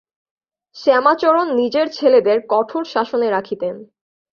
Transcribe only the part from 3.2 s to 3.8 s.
রাখিতেন।